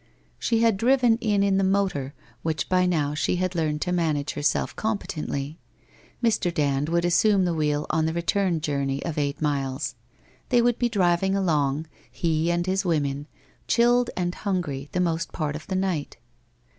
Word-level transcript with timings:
She 0.39 0.61
had 0.63 0.77
driven 0.77 1.17
in 1.17 1.43
in 1.43 1.59
the 1.59 1.63
motor, 1.63 2.15
which 2.41 2.67
by 2.69 2.87
now 2.87 3.13
she 3.13 3.35
had 3.35 3.53
learned 3.53 3.83
to 3.83 3.91
manage 3.91 4.31
herself 4.31 4.75
competently. 4.75 5.59
Mr. 6.23 6.51
Dand 6.51 6.89
would 6.89 7.05
assume 7.05 7.45
the 7.45 7.53
wheel 7.53 7.85
on 7.91 8.07
the 8.07 8.13
return 8.13 8.61
journey 8.61 9.05
of 9.05 9.19
eight 9.19 9.43
miles. 9.43 9.93
They 10.49 10.59
would 10.59 10.79
be 10.79 10.89
driving 10.89 11.35
along, 11.35 11.85
he 12.09 12.49
and 12.49 12.65
his 12.65 12.83
women, 12.83 13.27
chilled 13.67 14.09
and 14.17 14.33
hungry 14.33 14.89
the 14.91 14.99
most 14.99 15.31
part 15.33 15.55
of 15.55 15.67
the 15.67 15.75
night. 15.75 16.17